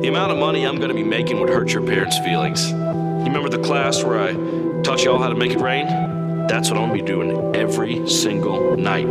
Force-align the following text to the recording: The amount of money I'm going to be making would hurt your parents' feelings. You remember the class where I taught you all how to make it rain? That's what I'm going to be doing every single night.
The 0.00 0.08
amount 0.08 0.32
of 0.32 0.38
money 0.38 0.64
I'm 0.66 0.76
going 0.76 0.88
to 0.88 0.94
be 0.94 1.02
making 1.02 1.40
would 1.40 1.50
hurt 1.50 1.74
your 1.74 1.82
parents' 1.82 2.18
feelings. 2.20 2.70
You 2.70 3.26
remember 3.26 3.50
the 3.50 3.58
class 3.58 4.02
where 4.02 4.18
I 4.18 4.32
taught 4.82 5.04
you 5.04 5.12
all 5.12 5.18
how 5.18 5.28
to 5.28 5.34
make 5.34 5.52
it 5.52 5.60
rain? 5.60 5.86
That's 6.48 6.70
what 6.70 6.78
I'm 6.80 6.88
going 6.88 6.98
to 6.98 7.04
be 7.04 7.06
doing 7.06 7.54
every 7.54 8.08
single 8.08 8.78
night. 8.78 9.06